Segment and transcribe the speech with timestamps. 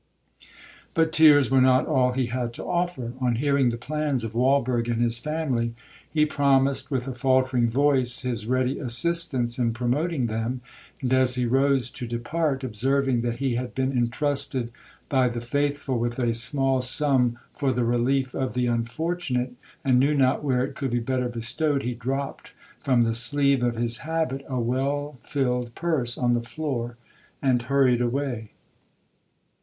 [0.95, 3.13] But tears were not all he had to offer.
[3.21, 5.75] On hearing the plans of Walberg and his family,
[6.11, 10.61] he promised, with a faultering voice, his ready assistance in promoting them;
[11.01, 14.71] and, as he rose to depart, observing that he had been entrusted
[15.07, 19.53] by the faithful with a small sum for the relief of the unfortunate,
[19.85, 23.75] and knew not where it could be better bestowed, he dropped from the sleeve of
[23.75, 26.97] his habit a well filled purse on the floor,
[27.39, 28.49] and hurried away.